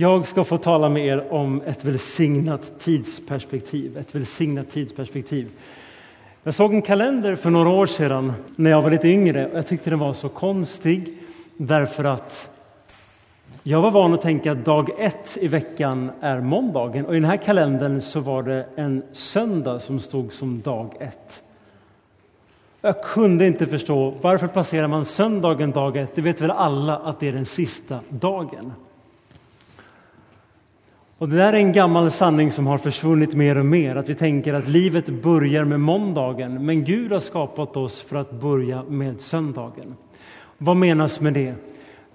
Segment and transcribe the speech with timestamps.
[0.00, 3.98] Jag ska få tala med er om ett välsignat tidsperspektiv.
[3.98, 5.48] Ett välsignat tidsperspektiv.
[6.42, 9.50] Jag såg en kalender för några år sedan när jag var lite yngre.
[9.54, 11.18] Jag tyckte den var så konstig
[11.56, 12.50] därför att
[13.62, 17.30] jag var van att tänka att dag ett i veckan är måndagen och i den
[17.30, 21.42] här kalendern så var det en söndag som stod som dag ett.
[22.80, 26.14] Jag kunde inte förstå varför placerar man söndagen dag ett?
[26.14, 28.72] Det vet väl alla att det är den sista dagen.
[31.20, 34.14] Och det där är en gammal sanning som har försvunnit mer och mer, att vi
[34.14, 39.20] tänker att livet börjar med måndagen, men Gud har skapat oss för att börja med
[39.20, 39.96] söndagen.
[40.58, 41.54] Vad menas med det?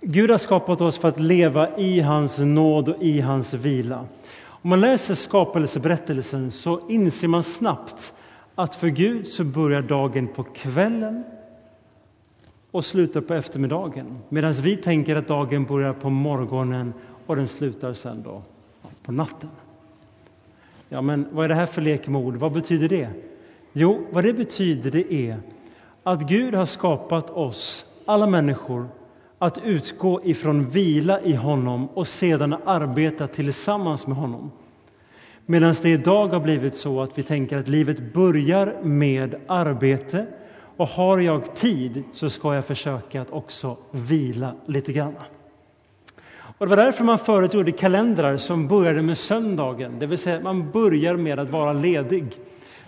[0.02, 4.06] Gud har skapat oss för att leva i hans nåd och i hans vila.
[4.44, 8.14] Om man läser skapelseberättelsen så inser man snabbt
[8.56, 11.24] att för Gud så börjar dagen på kvällen
[12.72, 14.18] och slutar på eftermiddagen.
[14.30, 16.94] Medan vi tänker att dagen börjar på morgonen
[17.26, 18.42] och den slutar sen då
[19.06, 19.50] på natten.
[20.90, 22.36] Ja, men vad är det här för lek med ord?
[22.36, 23.10] Vad betyder det?
[23.74, 25.40] Jo, vad det betyder det är
[26.04, 28.88] att Gud har skapat oss, alla människor,
[29.38, 34.52] att utgå ifrån vila i honom och sedan arbeta tillsammans med honom.
[35.46, 40.26] Medan det idag har blivit så att vi tänker att livet börjar med arbete
[40.78, 45.14] och har jag tid så ska jag försöka att också vila lite grann.
[46.58, 50.40] Och det var därför man förut gjorde kalendrar som började med söndagen, det vill säga
[50.40, 52.26] man börjar med att vara ledig.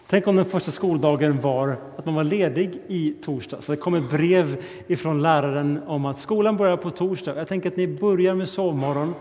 [0.09, 3.61] Tänk om den första skoldagen var att man var ledig i torsdag.
[3.61, 7.35] Så det kom ett brev ifrån läraren om att skolan börjar på torsdag.
[7.35, 9.13] Jag tänker att ni börjar med sovmorgon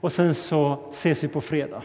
[0.00, 1.82] och sen så ses vi på fredag.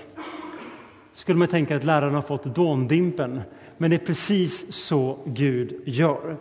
[1.14, 3.42] Skulle man tänka att läraren har fått dåndimpen.
[3.78, 6.38] Men det är precis så Gud gör.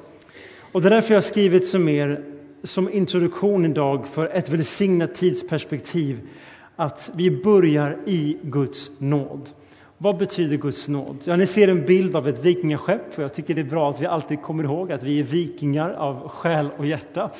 [0.72, 2.33] Och det är därför jag har skrivit som er
[2.64, 6.28] som introduktion idag för ett välsignat tidsperspektiv
[6.76, 9.50] att vi börjar i Guds nåd.
[9.98, 11.18] Vad betyder Guds nåd?
[11.24, 13.18] Ja, ni ser en bild av ett vikingaskepp.
[13.18, 16.28] Jag tycker det är bra att vi alltid kommer ihåg att vi är vikingar av
[16.28, 17.30] själ och hjärta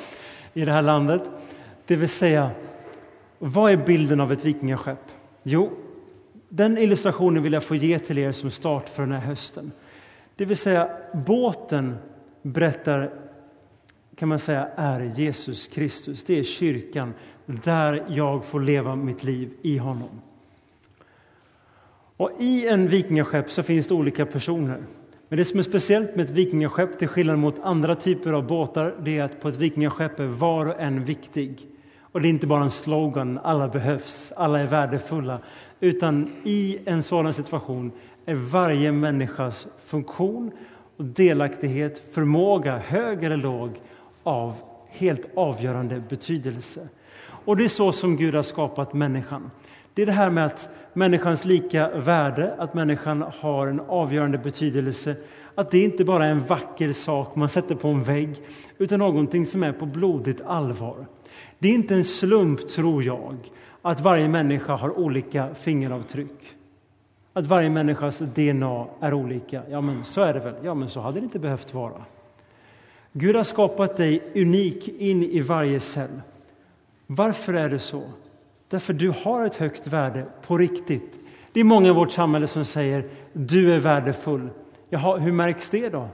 [0.53, 1.21] i det här landet.
[1.85, 2.51] Det vill säga,
[3.39, 5.11] vad är bilden av ett vikingaskepp?
[5.43, 5.71] Jo,
[6.49, 9.71] den illustrationen vill jag få ge till er som start för den här hösten.
[10.35, 11.97] Det vill säga, båten
[12.41, 13.11] berättar
[14.15, 16.23] kan man säga är Jesus Kristus.
[16.23, 17.13] Det är kyrkan,
[17.45, 20.21] där jag får leva mitt liv i honom.
[22.17, 24.83] Och I en vikingaskepp så finns det olika personer.
[25.29, 28.95] Men det som är speciellt med ett vikingaskepp, till skillnad mot andra typer av båtar,
[29.03, 31.67] det är att på ett vikingaskepp är var och en viktig.
[32.01, 35.39] Och det är inte bara en slogan, alla behövs, alla är värdefulla.
[35.79, 37.91] Utan i en sådan situation
[38.25, 40.51] är varje människas funktion
[40.97, 43.81] och delaktighet, förmåga, hög eller låg,
[44.25, 44.53] av
[44.87, 46.87] helt avgörande betydelse.
[47.45, 49.51] Och det är så som Gud har skapat människan.
[49.93, 55.15] Det är det här med att människans lika värde, att människan har en avgörande betydelse.
[55.55, 58.41] Att det inte bara är en vacker sak man sätter på en vägg,
[58.77, 61.05] utan någonting som är på blodigt allvar.
[61.59, 63.35] Det är inte en slump, tror jag,
[63.81, 66.55] att varje människa har olika fingeravtryck.
[67.33, 69.61] Att varje människas DNA är olika.
[69.69, 70.55] Ja, men så är det väl.
[70.63, 72.01] Ja, men så hade det inte behövt vara.
[73.17, 76.21] Gud har skapat dig unik in i varje cell.
[77.07, 78.01] Varför är det så?
[78.69, 81.13] Därför du har ett högt värde på riktigt.
[81.51, 84.49] Det är många i vårt samhälle som säger du är värdefull.
[84.89, 86.07] Jaha, hur märks det då?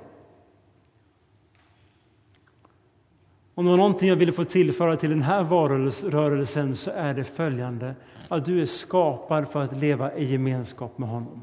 [3.56, 7.24] Om det var någonting jag ville få tillföra till den här varelserörelsen så är det
[7.24, 7.96] följande.
[8.30, 11.42] Att du är skapad för att leva i gemenskap med honom.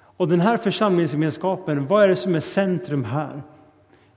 [0.00, 3.42] Och den här församlingsgemenskapen, vad är det som är centrum här?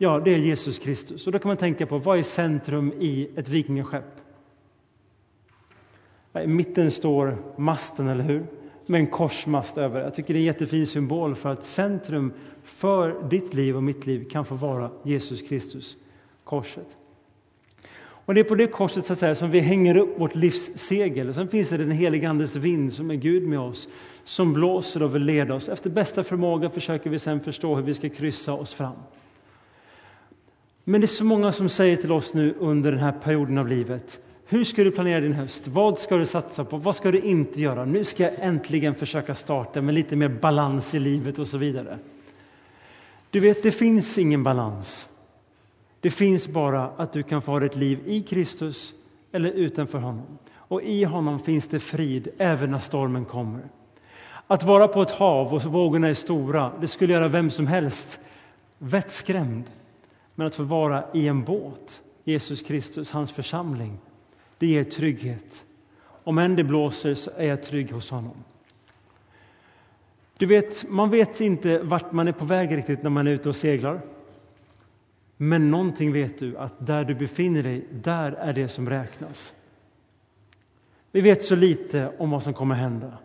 [0.03, 1.27] Ja, det är Jesus Kristus.
[1.27, 4.21] Och då kan man tänka på vad är centrum i ett vikingaskepp?
[6.43, 8.45] I mitten står masten, eller hur?
[8.85, 10.01] Med en korsmast över.
[10.01, 14.05] Jag tycker det är en jättefin symbol för att centrum för ditt liv och mitt
[14.05, 15.97] liv kan få vara Jesus Kristus,
[16.43, 16.87] korset.
[18.03, 20.71] Och det är på det korset så att säga, som vi hänger upp vårt livs
[20.75, 21.33] segel.
[21.33, 23.89] Sen finns det den helige Andes vind som är Gud med oss,
[24.23, 25.69] som blåser och vill leda oss.
[25.69, 28.95] Efter bästa förmåga försöker vi sen förstå hur vi ska kryssa oss fram.
[30.83, 33.67] Men det är så många som säger till oss nu under den här perioden av
[33.67, 34.19] livet.
[34.45, 35.67] Hur ska du planera din höst?
[35.67, 36.77] Vad ska du satsa på?
[36.77, 37.85] Vad ska du inte göra?
[37.85, 41.97] Nu ska jag äntligen försöka starta med lite mer balans i livet och så vidare.
[43.29, 45.07] Du vet, det finns ingen balans.
[45.99, 48.93] Det finns bara att du kan få ha ett liv i Kristus
[49.31, 50.37] eller utanför honom.
[50.55, 53.61] Och i honom finns det frid även när stormen kommer.
[54.47, 58.19] Att vara på ett hav och vågorna är stora, det skulle göra vem som helst
[58.77, 59.63] vettskrämd.
[60.41, 63.97] Men att få vara i en båt, Jesus Kristus, hans församling,
[64.57, 65.65] det ger trygghet.
[66.23, 68.43] Om än det blåser så är jag trygg hos honom.
[70.37, 73.49] Du vet, man vet inte vart man är på väg riktigt när man är ute
[73.49, 74.01] och seglar.
[75.37, 79.53] Men någonting vet du, att där du befinner dig, där är det som räknas.
[81.11, 83.17] Vi vet så lite om vad som kommer hända.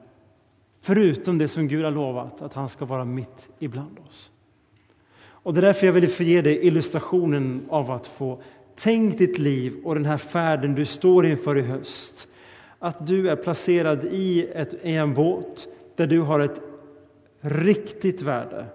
[0.81, 4.33] Förutom det som Gud har lovat, att han ska vara mitt ibland oss.
[5.47, 8.43] Och Det är därför jag vill ge dig illustrationen av att få
[8.77, 12.29] tänk ditt liv och den här färden du står inför i höst.
[12.79, 16.61] Att du är placerad i, ett, i en båt där du har ett
[17.41, 18.67] riktigt värde.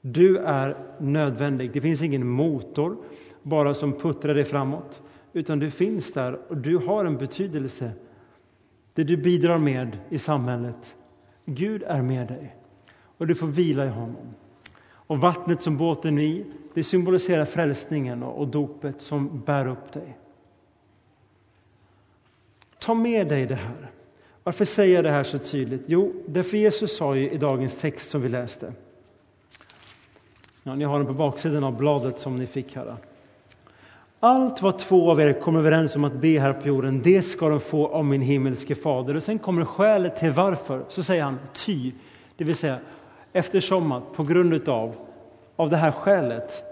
[0.00, 1.72] Du är nödvändig.
[1.72, 2.96] Det finns ingen motor
[3.42, 5.02] bara som puttrar dig framåt,
[5.32, 7.90] utan du finns där och du har en betydelse.
[8.94, 10.96] Det du bidrar med i samhället.
[11.44, 12.56] Gud är med dig
[13.18, 14.34] och du får vila i honom.
[15.10, 20.16] Och vattnet som båten är i, det symboliserar frälsningen och dopet som bär upp dig.
[22.78, 23.90] Ta med dig det här.
[24.44, 25.82] Varför säger jag det här så tydligt?
[25.86, 28.72] Jo, därför Jesus sa ju i dagens text som vi läste.
[30.62, 32.94] Ja, ni har den på baksidan av bladet som ni fick här.
[34.20, 37.48] Allt vad två av er kommer överens om att be här på jorden, det ska
[37.48, 39.14] de få av min himmelske fader.
[39.14, 40.84] Och sen kommer skälet till varför.
[40.88, 41.92] Så säger han ty,
[42.36, 42.78] det vill säga
[43.32, 44.94] eftersom att på grund utav
[45.56, 46.64] av det här skälet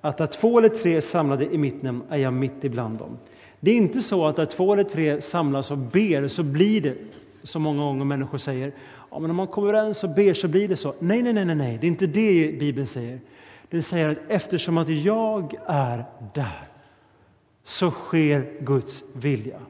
[0.00, 3.18] att där två eller tre är samlade i mitt namn är jag mitt ibland dem.
[3.60, 6.94] Det är inte så att där två eller tre samlas och ber så blir det,
[7.42, 8.72] som många gånger människor säger,
[9.10, 10.94] ja, men om man kommer överens och ber så blir det så.
[10.98, 13.20] Nej, nej, nej, nej, det är inte det Bibeln säger.
[13.70, 16.04] Den säger att eftersom att jag är
[16.34, 16.68] där
[17.64, 19.60] så sker Guds vilja.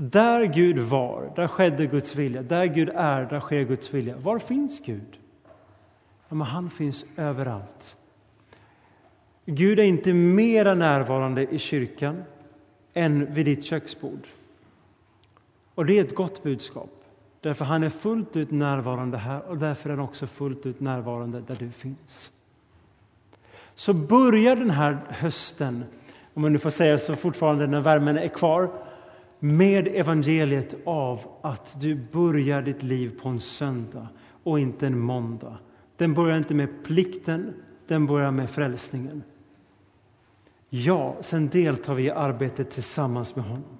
[0.00, 2.42] Där Gud var, där skedde Guds vilja.
[2.42, 4.16] Där Gud är, där sker Guds vilja.
[4.16, 5.18] Var finns Gud?
[6.28, 7.96] Ja, men han finns överallt.
[9.44, 12.24] Gud är inte mera närvarande i kyrkan
[12.94, 14.26] än vid ditt köksbord.
[15.74, 17.04] Och det är ett gott budskap.
[17.40, 21.40] Därför han är fullt ut närvarande här och därför är han också fullt ut närvarande
[21.40, 22.32] där du finns.
[23.74, 25.84] Så börjar den här hösten,
[26.34, 28.70] om man nu får säga så fortfarande när värmen är kvar,
[29.38, 34.08] med evangeliet av att du börjar ditt liv på en söndag
[34.42, 35.58] och inte en måndag.
[35.96, 37.54] Den börjar inte med plikten,
[37.86, 39.22] den börjar med frälsningen.
[40.70, 43.78] Ja, sen deltar vi i arbetet tillsammans med honom.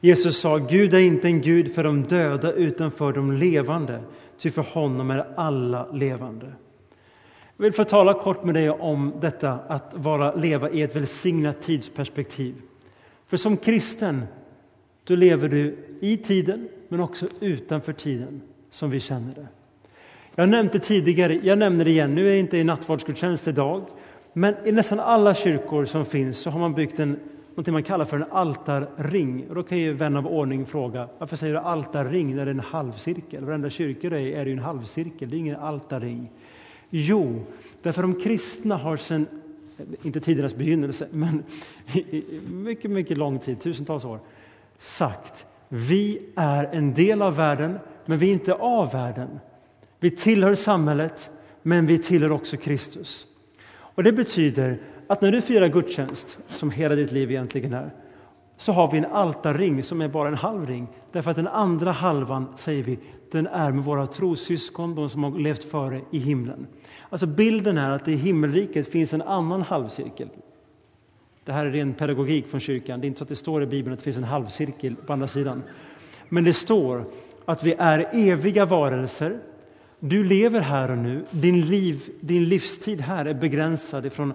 [0.00, 4.00] Jesus sa, Gud är inte en Gud för de döda utan för de levande,
[4.38, 6.52] ty för honom är alla levande.
[7.56, 11.62] Jag vill få tala kort med dig om detta att vara, leva i ett välsignat
[11.62, 12.54] tidsperspektiv.
[13.26, 14.22] För som kristen,
[15.04, 18.40] då lever du i tiden, men också utanför tiden,
[18.70, 19.46] som vi känner det.
[20.34, 23.82] Jag nämnde tidigare, jag nämner det igen, nu är det inte i nattvardsgudstjänst idag,
[24.32, 27.20] men i nästan alla kyrkor som finns så har man byggt en
[27.54, 29.48] något man kallar för en altarring.
[29.48, 32.54] Och då kan ju vän av ordning fråga varför säger du altarring när det är
[32.54, 33.44] en halvcirkel?
[33.44, 36.30] Varenda kyrka det är, är det ju en halvcirkel, det är ingen altarring.
[36.90, 37.44] Jo,
[37.82, 39.26] därför de kristna har sedan,
[40.02, 41.42] inte tidernas begynnelse, men
[42.50, 44.20] mycket, mycket lång tid, tusentals år,
[44.78, 49.40] sagt vi är en del av världen, men vi är inte av världen.
[50.00, 51.30] Vi tillhör samhället,
[51.62, 53.26] men vi tillhör också Kristus.
[53.66, 57.90] Och Det betyder att när du firar gudstjänst, som hela ditt liv egentligen är,
[58.56, 60.86] så har vi en altarring som är bara en halv ring.
[61.12, 62.98] Därför att den andra halvan, säger vi,
[63.30, 66.66] den är med våra trossyskon, de som har levt före i himlen.
[67.08, 70.28] Alltså bilden är att i himmelriket finns en annan halvcirkel.
[71.44, 73.00] Det här är ren pedagogik från kyrkan.
[73.00, 75.12] Det är inte så att det står i Bibeln att det finns en halvcirkel på
[75.12, 75.62] andra sidan.
[76.28, 77.04] Men det står
[77.44, 79.38] att vi är eviga varelser.
[80.00, 81.24] Du lever här och nu.
[81.30, 84.32] Din, liv, din livstid här är begränsad ifrån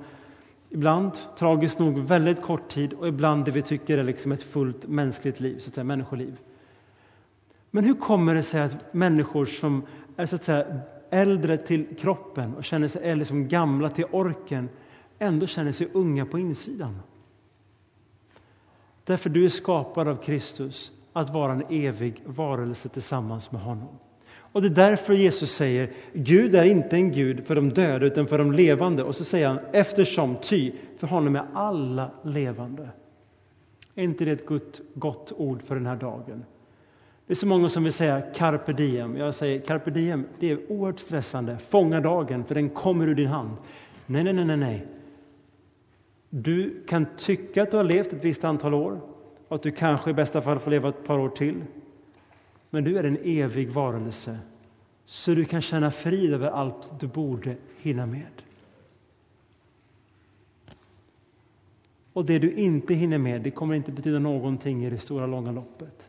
[0.72, 4.88] Ibland, tragiskt nog, väldigt kort tid och ibland det vi tycker är liksom ett fullt
[4.88, 6.38] mänskligt liv, så att säga, människoliv.
[7.72, 9.84] Men hur kommer det sig att människor som
[10.18, 14.70] är så att säga, äldre till kroppen och känner sig äldre som gamla till orken
[15.20, 17.00] ändå känner sig unga på insidan?
[19.04, 24.00] Därför du är skapad av Kristus att vara en evig varelse tillsammans med honom.
[24.52, 28.28] Och det är därför Jesus säger Gud är inte en Gud för de döda utan
[28.28, 29.04] för de levande.
[29.04, 32.90] Och så säger han eftersom, ty, för honom är alla levande.
[33.96, 36.44] Är inte det ett gott, gott ord för den här dagen?
[37.30, 39.18] Det är så många som vill säga carpe diem.
[39.18, 41.58] Jag säger carpe diem, det är oerhört stressande.
[41.58, 43.52] Fånga dagen, för den kommer ur din hand.
[44.06, 44.86] Nej, nej, nej, nej.
[46.30, 49.02] Du kan tycka att du har levt ett visst antal år
[49.48, 51.62] och att du kanske i bästa fall får leva ett par år till.
[52.70, 54.40] Men du är en evig varelse,
[55.06, 58.42] så du kan känna frid över allt du borde hinna med.
[62.14, 65.52] Och det du inte hinner med, det kommer inte betyda någonting i det stora långa
[65.52, 66.09] loppet.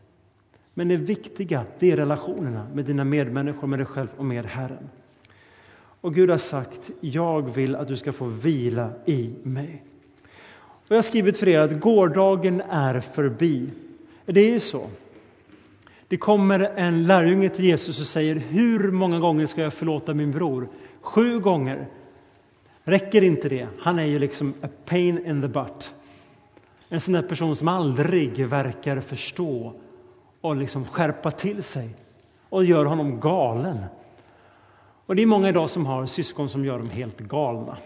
[0.81, 4.89] Men det viktiga, det är relationerna med dina medmänniskor, med dig själv och med Herren.
[6.01, 9.83] Och Gud har sagt, jag vill att du ska få vila i mig.
[10.59, 13.69] Och jag har skrivit för er att gårdagen är förbi.
[14.25, 14.89] Det är ju så.
[16.07, 20.31] Det kommer en lärjunge till Jesus och säger, hur många gånger ska jag förlåta min
[20.31, 20.67] bror?
[21.01, 21.87] Sju gånger.
[22.83, 23.67] Räcker inte det?
[23.79, 25.93] Han är ju liksom a pain in the butt.
[26.89, 29.73] En sån där person som aldrig verkar förstå
[30.41, 31.89] och liksom skärpa till sig
[32.49, 33.77] och gör honom galen.
[35.05, 37.77] Och det är många idag som har syskon som gör dem helt galna.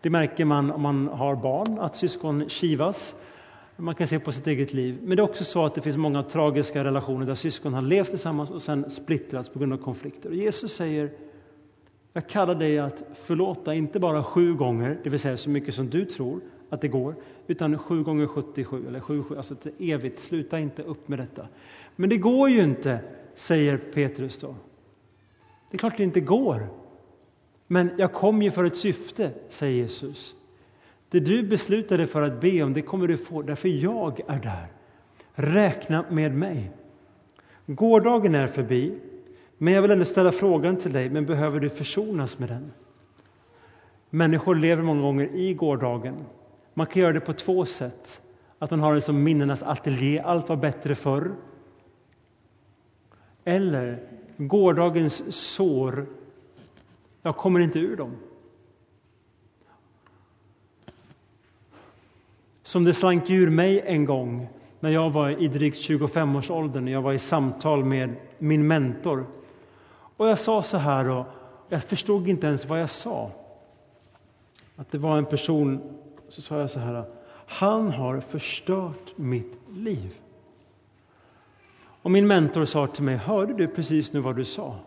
[0.00, 3.14] Det märker man om man har barn, att syskon kivas.
[3.76, 4.98] Man kan se på sitt eget liv.
[5.02, 8.08] Men det är också så att det finns många tragiska relationer där syskon har levt
[8.08, 10.28] tillsammans och sen splittrats på grund av konflikter.
[10.28, 11.10] Och Jesus säger,
[12.12, 15.90] jag kallar dig att förlåta inte bara sju gånger, det vill säga så mycket som
[15.90, 17.14] du tror att det går,
[17.46, 20.20] utan 7 gånger 77 eller sju, alltså ett evigt.
[20.20, 21.46] Sluta inte upp med detta.
[21.96, 23.00] Men det går ju inte,
[23.34, 24.54] säger Petrus då.
[25.70, 26.66] Det är klart det inte går.
[27.66, 30.34] Men jag kom ju för ett syfte, säger Jesus.
[31.08, 34.66] Det du beslutade för att be om, det kommer du få, därför jag är där.
[35.34, 36.70] Räkna med mig.
[37.66, 38.98] Gårdagen är förbi,
[39.58, 42.72] men jag vill ändå ställa frågan till dig, men behöver du försonas med den?
[44.10, 46.14] Människor lever många gånger i gårdagen.
[46.74, 48.20] Man kan göra det på två sätt.
[48.58, 51.34] Att man har det som minnenas ateljé, allt var bättre förr.
[53.44, 56.06] Eller gårdagens sår,
[57.22, 58.16] jag kommer inte ur dem.
[62.62, 64.48] Som det slank ur mig en gång
[64.80, 69.26] när jag var i drygt 25-årsåldern, när jag var i samtal med min mentor.
[70.16, 71.26] Och jag sa så här, och
[71.68, 73.30] jag förstod inte ens vad jag sa.
[74.76, 75.80] Att det var en person,
[76.32, 77.04] så sa jag så här,
[77.46, 80.14] han har förstört mitt liv.
[81.74, 84.78] Och min mentor sa till mig, hörde du precis nu vad du sa?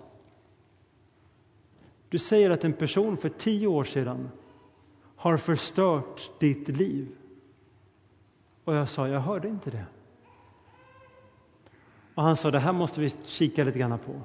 [2.10, 4.30] Du säger att en person för tio år sedan
[5.16, 7.08] har förstört ditt liv.
[8.64, 9.86] Och jag sa, jag hörde inte det.
[12.16, 14.22] Och han sa, det här måste vi kika lite grann på.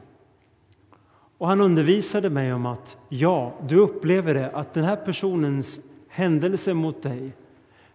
[1.39, 6.75] Och han undervisade mig om att ja, du upplever det att den här personens händelse
[6.75, 7.33] mot dig,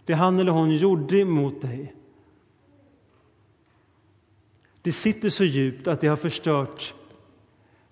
[0.05, 1.93] det han eller hon gjorde mot dig,
[4.81, 6.93] det sitter så djupt att det har förstört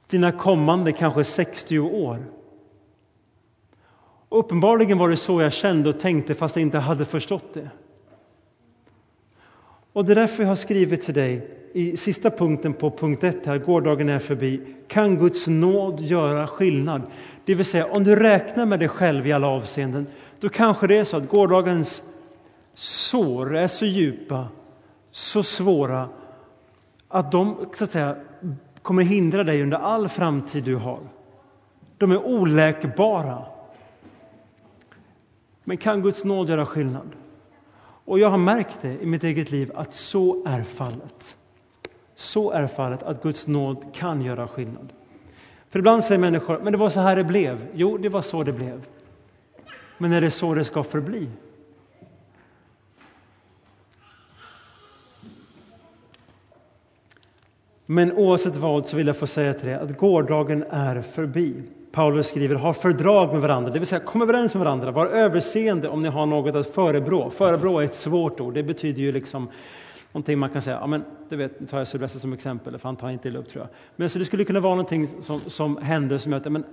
[0.07, 2.25] dina kommande kanske 60 år.
[4.29, 7.69] Och uppenbarligen var det så jag kände och tänkte fast jag inte hade förstått det.
[9.93, 13.45] Och det är därför jag har skrivit till dig i sista punkten på punkt 1
[13.45, 14.61] här, gårdagen är förbi.
[14.87, 17.01] Kan Guds nåd göra skillnad?
[17.45, 20.07] Det vill säga, om du räknar med dig själv i alla avseenden,
[20.39, 22.03] då kanske det är så att gårdagens
[22.73, 24.47] sår är så djupa,
[25.11, 26.09] så svåra,
[27.07, 28.15] att de så att säga,
[28.81, 30.99] kommer hindra dig under all framtid du har.
[31.97, 33.45] De är oläkbara.
[35.63, 37.09] Men kan Guds nåd göra skillnad?
[38.05, 41.37] Och jag har märkt det i mitt eget liv att så är fallet.
[42.23, 44.93] Så är fallet att Guds nåd kan göra skillnad.
[45.69, 47.67] För ibland säger människor, men det var så här det blev.
[47.73, 48.85] Jo, det var så det blev.
[49.97, 51.27] Men är det så det ska förbli?
[57.85, 61.63] Men oavsett vad så vill jag få säga till dig att gårdagen är förbi.
[61.91, 65.89] Paulus skriver, ha fördrag med varandra, det vill säga kom överens med varandra, var överseende
[65.89, 67.29] om ni har något att förebrå.
[67.29, 69.49] Förebrå är ett svårt ord, det betyder ju liksom
[70.13, 72.87] någonting man kan säga, ja men du vet, nu tar jag Sylvester som exempel, för
[72.87, 73.69] han tar inte illa upp tror jag.
[73.95, 76.63] Men så det skulle kunna vara någonting som, som hände som jag, men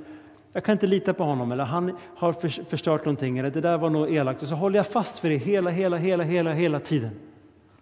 [0.53, 2.33] jag kan inte lita på honom, eller han har
[2.65, 4.43] förstört någonting, eller det där var nog elakt.
[4.43, 7.11] Och så håller jag fast vid det hela, hela, hela, hela, hela tiden.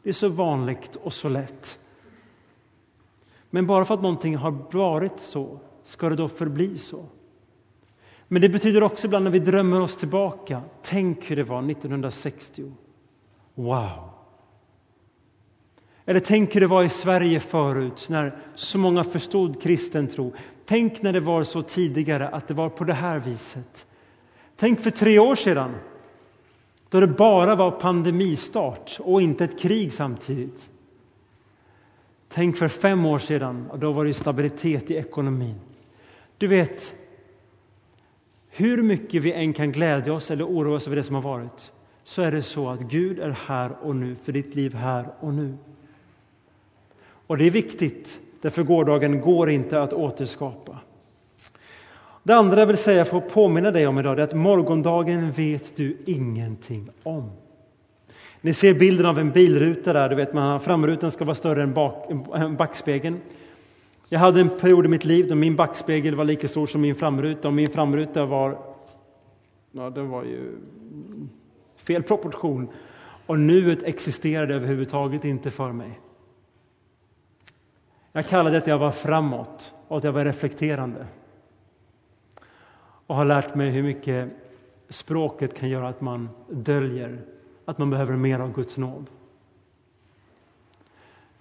[0.03, 1.79] Det är så vanligt och så lätt.
[3.51, 7.05] Men bara för att någonting har varit så, ska det då förbli så?
[8.29, 12.73] Men det betyder också ibland när vi drömmer oss tillbaka, tänk hur det var 1960.
[13.55, 14.18] Wow!
[16.09, 20.33] Eller tänk hur det var i Sverige förut, när så många förstod kristen tro.
[20.65, 23.87] Tänk när det var så tidigare, att det var på det här viset.
[24.57, 25.75] Tänk för tre år sedan,
[26.89, 30.71] då det bara var pandemistart och inte ett krig samtidigt.
[32.29, 35.61] Tänk för fem år sedan, och då var det stabilitet i ekonomin.
[36.39, 36.95] Du vet,
[38.49, 41.73] hur mycket vi än kan glädja oss eller oroa oss över det som har varit
[42.03, 45.35] så är det så att Gud är här och nu för ditt liv här och
[45.35, 45.57] nu.
[47.29, 50.79] Och det är viktigt, därför gårdagen går inte att återskapa.
[52.23, 55.77] Det andra jag vill säga för att påminna dig om idag är att morgondagen vet
[55.77, 57.31] du ingenting om.
[58.41, 61.75] Ni ser bilden av en bilruta där, du vet man, framrutan ska vara större än,
[61.75, 63.21] bak, än backspegeln.
[64.09, 66.95] Jag hade en period i mitt liv då min backspegel var lika stor som min
[66.95, 68.59] framruta och min framruta var,
[69.73, 70.59] ja den var ju
[71.77, 72.69] fel proportion.
[73.27, 76.01] Och nuet existerade överhuvudtaget inte för mig.
[78.13, 81.07] Jag kallade det att jag var framåt och att jag var reflekterande.
[83.07, 84.31] Och har lärt mig hur mycket
[84.89, 87.23] språket kan göra att man döljer
[87.65, 89.11] att man behöver mer av Guds nåd.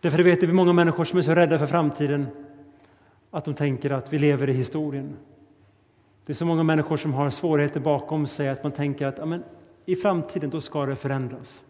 [0.01, 2.27] Därför vet vi många människor som är så rädda för framtiden
[3.31, 5.17] att de tänker att vi lever i historien.
[6.25, 9.43] Det är så många människor som har svårigheter bakom sig att man tänker att amen,
[9.85, 11.65] i framtiden då ska det förändras.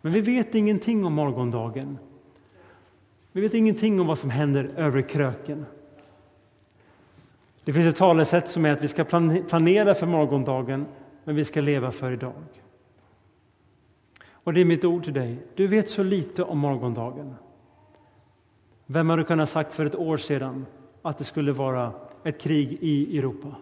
[0.00, 1.98] Men vi vet ingenting om morgondagen.
[3.38, 5.66] Vi vet ingenting om vad som händer över kröken.
[7.64, 9.04] Det finns ett talesätt som är att vi ska
[9.48, 10.86] planera för morgondagen,
[11.24, 12.42] men vi ska leva för idag.
[14.30, 15.38] Och det är mitt ord till dig.
[15.54, 17.34] Du vet så lite om morgondagen.
[18.86, 20.66] Vem hade kunnat sagt för ett år sedan
[21.02, 21.92] att det skulle vara
[22.24, 23.54] ett krig i Europa?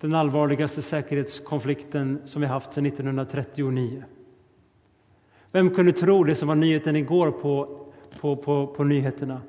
[0.00, 4.04] Den allvarligaste säkerhetskonflikten som vi haft sedan 1939.
[5.52, 7.86] Vem kunde tro det som var nyheten igår på,
[8.20, 9.40] på, på, på nyheterna?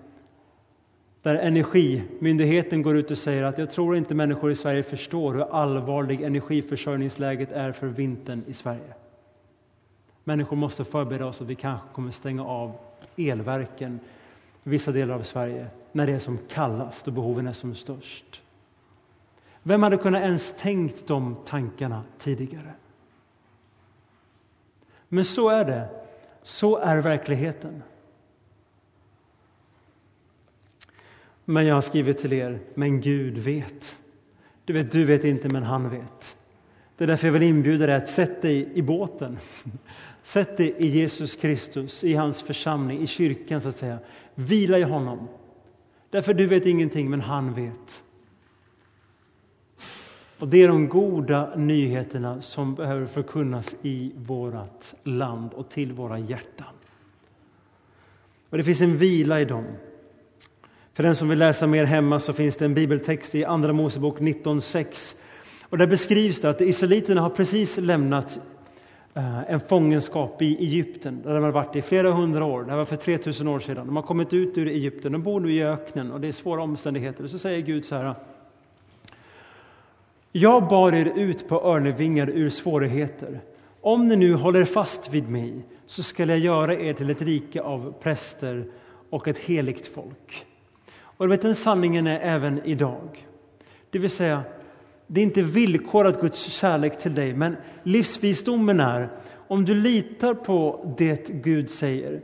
[1.21, 5.41] Där Energimyndigheten går ut och säger att jag tror inte människor i Sverige förstår hur
[5.41, 8.93] allvarlig energiförsörjningsläget är för vintern i Sverige.
[10.23, 12.75] Människor måste förbereda oss att vi kanske kommer stänga av
[13.17, 13.99] elverken
[14.63, 18.41] i vissa delar av Sverige när det är som kallast och behoven är som störst.
[19.63, 22.73] Vem hade kunnat ens tänkt de tankarna tidigare?
[25.07, 25.89] Men så är det.
[26.41, 27.83] Så är verkligheten.
[31.45, 33.97] Men jag har skrivit till er, men Gud vet.
[34.65, 36.37] Du vet, du vet inte, men han vet.
[36.97, 39.37] Det är därför jag vill inbjuda dig att sätta dig i båten.
[40.23, 43.99] Sätt dig i Jesus Kristus, i hans församling, i kyrkan så att säga.
[44.35, 45.27] Vila i honom.
[46.09, 48.03] Därför du vet ingenting, men han vet.
[50.39, 56.19] Och Det är de goda nyheterna som behöver förkunnas i vårt land och till våra
[56.19, 56.73] hjärtan.
[58.49, 59.65] Och Det finns en vila i dem.
[60.93, 64.19] För den som vill läsa mer hemma så finns det en bibeltext i Andra Mosebok
[64.19, 65.15] 19.6.
[65.69, 68.39] Och där beskrivs det att israeliterna har precis lämnat
[69.13, 72.63] eh, en fångenskap i Egypten där de har varit i flera hundra år.
[72.63, 73.85] Det var för 3000 år sedan.
[73.85, 76.61] De har kommit ut ur Egypten, de bor nu i öknen och det är svåra
[76.61, 77.27] omständigheter.
[77.27, 78.15] Så säger Gud så här.
[80.31, 83.39] Jag bar er ut på örnevingar ur svårigheter.
[83.81, 87.61] Om ni nu håller fast vid mig så skall jag göra er till ett rike
[87.61, 88.65] av präster
[89.09, 90.45] och ett heligt folk.
[91.21, 93.27] Och du vet, den sanningen är även idag.
[93.89, 94.43] Det vill säga,
[95.07, 99.09] det är inte villkorat Guds kärlek till dig, men livsvisdomen är
[99.47, 102.21] om du litar på det Gud säger,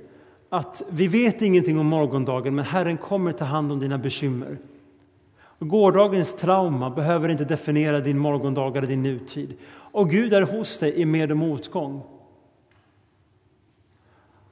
[0.49, 4.57] att vi vet ingenting om morgondagen, men Herren kommer ta hand om dina bekymmer.
[5.59, 9.53] Gårdagens trauma behöver inte definiera din morgondag eller din nutid.
[9.69, 12.01] Och Gud är hos dig i med och motgång.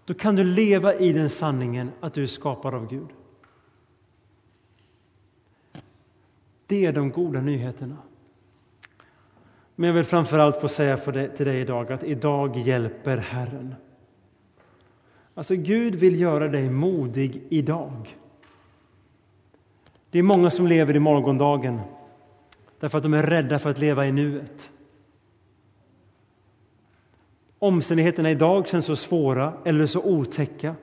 [0.06, 3.08] Då kan du leva i den sanningen att du är skapad av Gud.
[6.68, 7.98] Det är de goda nyheterna.
[9.76, 13.18] Men jag vill framför allt få säga för dig, till dig idag att idag hjälper
[13.18, 13.76] Herren.
[15.34, 18.18] Alltså Gud vill göra dig modig idag.
[20.10, 21.80] Det är många som lever i morgondagen
[22.80, 24.72] därför att de är rädda för att leva i nuet.
[27.60, 30.76] Omständigheterna idag känns så svåra eller så otäcka.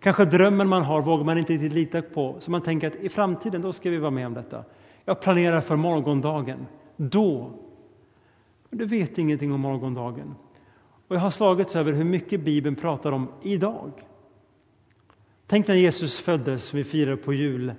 [0.00, 3.08] Kanske drömmen man har vågar man inte riktigt lita på, så man tänker att i
[3.08, 4.64] framtiden då ska vi vara med om detta.
[5.08, 6.66] Jag planerar för morgondagen.
[6.96, 7.50] Då.
[8.70, 10.34] Men du vet ingenting om morgondagen.
[11.08, 13.92] Och jag har slagits över hur mycket Bibeln pratar om idag.
[15.46, 17.78] Tänk när Jesus föddes, vi firar på julafton,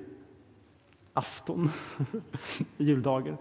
[2.77, 3.37] juldagen.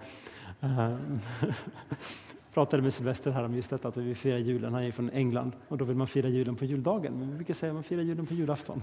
[0.60, 0.96] Jag eh,
[2.54, 4.74] pratade med Sylvester här om just detta att vi firar julen.
[4.74, 7.18] Han är från England och då vill man fira julen på juldagen.
[7.18, 8.82] Men vi brukar säga att man firar julen på julafton.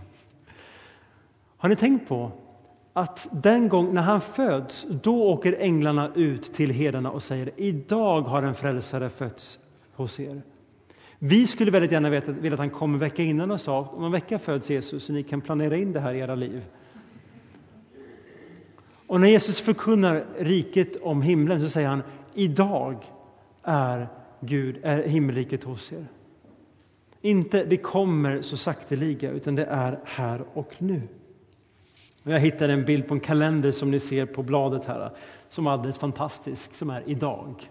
[1.58, 2.32] Har ni tänkt på
[2.94, 8.22] att den gång när han föds, då åker änglarna ut till herdarna och säger idag
[8.22, 9.60] har en frälsare fötts
[9.94, 10.42] hos er.
[11.20, 14.12] Vi skulle väldigt gärna vilja att han kom en vecka innan och sa om en
[14.12, 16.62] vecka föds Jesus så ni kan planera in det här i era liv.
[19.08, 22.04] Och när Jesus förkunnar riket om himlen så säger han
[22.34, 23.12] idag
[23.64, 24.08] är
[24.40, 26.06] Gud, är himmelriket hos er.
[27.22, 31.02] Inte det kommer så sakteliga utan det är här och nu.
[32.24, 35.12] Jag hittade en bild på en kalender som ni ser på bladet här,
[35.50, 37.70] som är alldeles fantastisk, som är idag.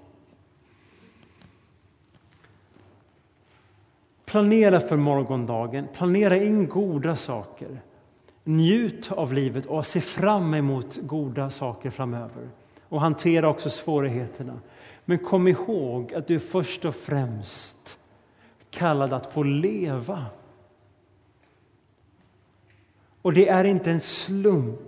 [4.24, 7.80] Planera för morgondagen, planera in goda saker.
[8.44, 12.48] Njut av livet och se fram emot goda saker framöver.
[12.88, 14.60] Och hantera också svårigheterna.
[15.04, 17.98] Men kom ihåg att du först och främst
[18.70, 20.26] kallad att få leva.
[23.22, 24.80] Och det är inte en slump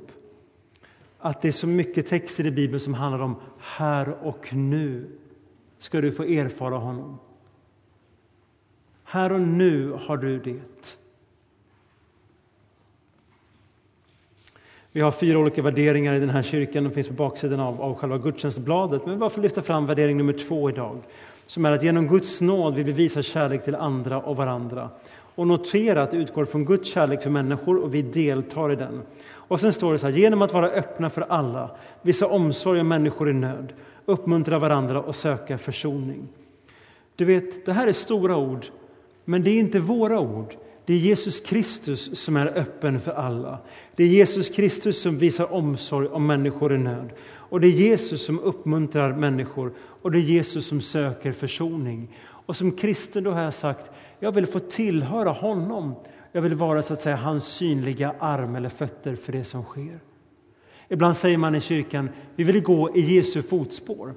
[1.18, 5.06] att det är så mycket texter i Bibeln som handlar om här och nu
[5.78, 7.18] ska du få erfara honom.
[9.04, 10.96] Här och nu har du det.
[14.92, 17.94] Vi har fyra olika värderingar i den här kyrkan, de finns på baksidan av, av
[17.94, 19.06] själva gudstjänstbladet.
[19.06, 20.98] Men varför lyfta fram värdering nummer två idag?
[21.46, 24.90] Som är att genom Guds nåd vill vi visa kärlek till andra och varandra.
[25.34, 29.02] Och notera att det utgår från Guds kärlek för människor och vi deltar i den.
[29.32, 31.70] Och sen står det så här, genom att vara öppna för alla,
[32.02, 33.72] visa omsorg om människor i nöd,
[34.04, 36.28] uppmuntra varandra och söka försoning.
[37.16, 38.66] Du vet, det här är stora ord,
[39.24, 40.54] men det är inte våra ord.
[40.86, 43.58] Det är Jesus Kristus som är öppen för alla.
[43.96, 47.10] Det är Jesus Kristus som visar omsorg om människor i nöd.
[47.54, 52.16] Och det är Jesus som uppmuntrar människor och det är Jesus som söker försoning.
[52.46, 53.90] Och som kristen då har jag sagt,
[54.24, 55.94] jag vill få tillhöra honom.
[56.32, 60.00] Jag vill vara så att säga hans synliga arm eller fötter för det som sker.
[60.88, 64.14] Ibland säger man i kyrkan, vi vill gå i Jesu fotspår.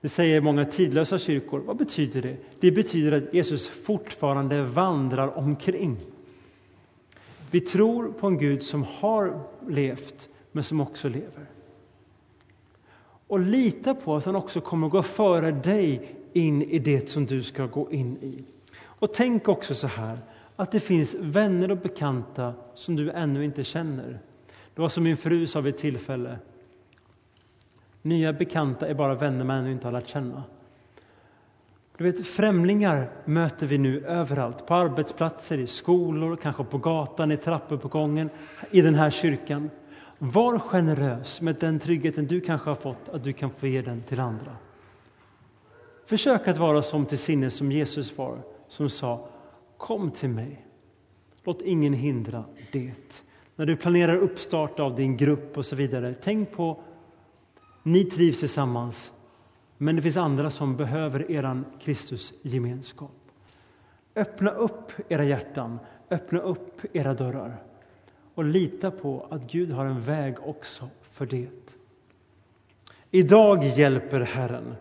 [0.00, 1.60] Det säger många tidlösa kyrkor.
[1.60, 2.36] Vad betyder det?
[2.60, 5.96] Det betyder att Jesus fortfarande vandrar omkring.
[7.50, 11.46] Vi tror på en Gud som har levt, men som också lever.
[13.26, 17.26] Och lita på att han också kommer att gå före dig in i det som
[17.26, 18.44] du ska gå in i.
[18.98, 20.18] Och tänk också så här,
[20.56, 24.18] att det finns vänner och bekanta som du ännu inte känner.
[24.74, 26.38] Det var som min fru sa vid ett tillfälle.
[28.02, 30.42] Nya bekanta är bara vänner man ännu inte har lärt känna.
[31.96, 34.66] Du vet, främlingar möter vi nu överallt.
[34.66, 38.30] På arbetsplatser, i skolor, kanske på gatan, i trappuppgången,
[38.70, 39.70] i den här kyrkan.
[40.18, 44.02] Var generös med den tryggheten du kanske har fått, att du kan få ge den
[44.02, 44.56] till andra.
[46.06, 49.28] Försök att vara som till sinnes som Jesus var, som sa
[49.76, 50.64] Kom till mig.
[51.44, 53.24] Låt ingen hindra det.
[53.56, 56.80] När du planerar uppstart av din grupp och så vidare, tänk på
[57.82, 59.12] ni trivs tillsammans,
[59.76, 63.10] men det finns andra som behöver er Kristusgemenskap.
[64.14, 65.78] Öppna upp era hjärtan,
[66.10, 67.62] öppna upp era dörrar
[68.34, 71.48] och lita på att Gud har en väg också för det.
[73.10, 74.74] Idag hjälper Herren.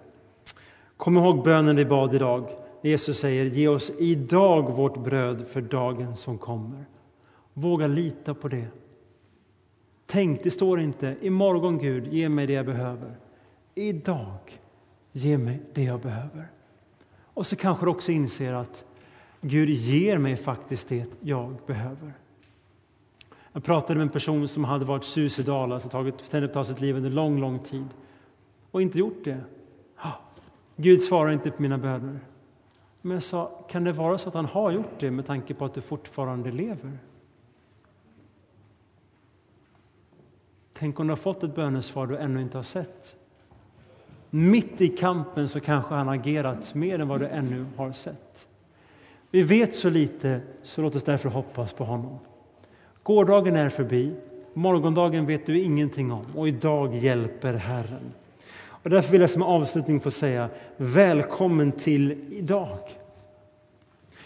[0.97, 2.66] Kom ihåg bönen vi bad idag.
[2.87, 6.85] Jesus säger ge oss idag vårt bröd för dagen som kommer.
[7.53, 8.67] Våga lita på det.
[10.05, 13.15] Tänk, det står inte imorgon Gud, ge mig det jag behöver.
[13.75, 14.59] Idag,
[15.11, 16.47] ge mig det jag behöver.
[17.33, 18.85] Och så kanske du också inser att
[19.41, 22.13] Gud ger mig faktiskt det jag behöver.
[23.51, 26.95] Jag pratade med en person som hade varit suicidal, alltså tagit, tänkt ta sitt liv
[26.95, 27.87] under lång, lång tid
[28.71, 29.41] och inte gjort det.
[30.75, 32.19] Gud svarar inte på mina böner.
[33.07, 35.65] Men jag sa, kan det vara så att han har gjort det med tanke på
[35.65, 36.97] att du fortfarande lever?
[40.73, 43.15] Tänk om du har fått ett bönesvar du ännu inte har sett.
[44.29, 48.47] Mitt i kampen så kanske han agerat mer än vad du ännu har sett.
[49.31, 52.19] Vi vet så lite, så låt oss därför hoppas på honom.
[53.03, 54.15] Gårdagen är förbi,
[54.53, 58.13] morgondagen vet du ingenting om och idag hjälper Herren.
[58.87, 62.77] Och därför vill jag som avslutning få säga välkommen till idag.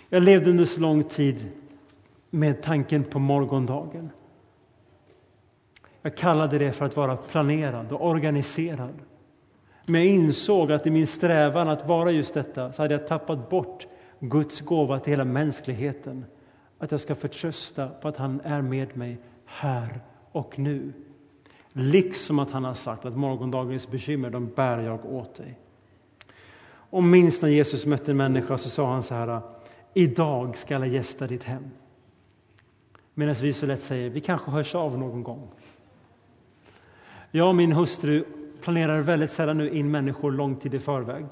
[0.09, 1.47] Jag levde under så lång tid
[2.29, 4.09] med tanken på morgondagen.
[6.01, 8.93] Jag kallade det för att vara planerad och organiserad.
[9.87, 13.49] Men jag insåg att i min strävan att vara just detta så hade jag tappat
[13.49, 13.87] bort
[14.19, 16.25] Guds gåva till hela mänskligheten.
[16.77, 20.93] Att jag ska förtrösta på att han är med mig här och nu.
[21.73, 25.59] Liksom att han har sagt att morgondagens bekymmer, de bär jag åt dig.
[26.73, 29.41] Och minst när Jesus mötte en människa så sa han så här,
[29.93, 31.71] idag ska jag gästa ditt hem.
[33.13, 35.49] Medan vi så lätt säger, vi kanske hörs av någon gång.
[37.31, 38.23] Jag och min hustru
[38.61, 41.25] planerar väldigt sällan nu in människor lång tid i förväg.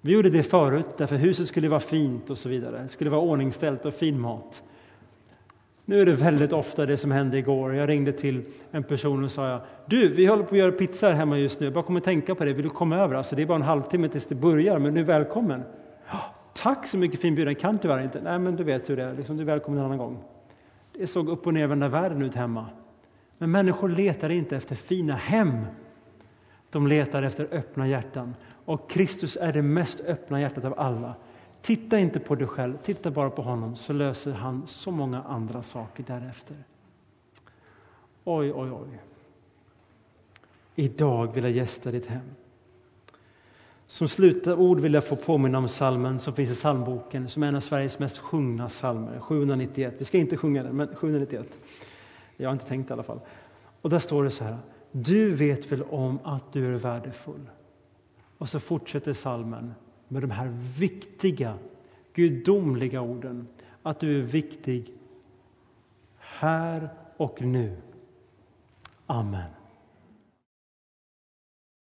[0.00, 2.82] Vi gjorde det förut, därför huset skulle vara fint och så vidare.
[2.82, 4.62] Det skulle vara ordningställt och fin mat.
[5.84, 7.74] Nu är det väldigt ofta det som hände igår.
[7.74, 11.14] Jag ringde till en person och sa du, vi håller på att göra pizza här
[11.14, 11.66] hemma just nu.
[11.66, 12.52] Jag bara kommer tänka på det.
[12.52, 13.14] Vill du komma över?
[13.14, 15.62] Alltså, det är bara en halvtimme tills det börjar, men du är välkommen.
[16.54, 17.54] Tack så mycket för inbjudan.
[17.54, 18.20] Kan tyvärr inte.
[18.20, 19.14] Nej, men du vet hur det är.
[19.14, 20.24] Liksom, du är välkommen en annan gång.
[20.92, 22.66] Det såg upp och nervända världen ut hemma.
[23.38, 25.60] Men människor letar inte efter fina hem.
[26.70, 28.34] De letar efter öppna hjärtan.
[28.64, 31.14] Och Kristus är det mest öppna hjärtat av alla.
[31.62, 35.62] Titta inte på dig själv, titta bara på honom så löser han så många andra
[35.62, 36.56] saker därefter.
[38.24, 39.00] Oj, oj, oj.
[40.74, 42.30] Idag vill jag gästa ditt hem.
[43.86, 47.56] Som slutord vill jag få påminna om salmen som finns i psalmboken som är en
[47.56, 49.94] av Sveriges mest sjungna psalmer, 791.
[49.98, 51.46] Vi ska inte sjunga den, men 791.
[52.36, 53.20] Jag har inte tänkt i alla fall.
[53.82, 54.58] Och där står det så här.
[54.92, 57.50] Du vet väl om att du är värdefull?
[58.38, 59.74] Och så fortsätter salmen
[60.12, 60.48] med de här
[60.78, 61.58] viktiga,
[62.14, 63.48] gudomliga orden.
[63.82, 64.92] Att du är viktig
[66.18, 67.76] här och nu.
[69.06, 69.50] Amen.